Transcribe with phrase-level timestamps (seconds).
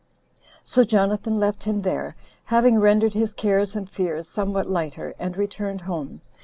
[0.63, 2.15] So Jonathan left him there,
[2.45, 6.21] having rendered his cares and fears somewhat lighter, and returned home.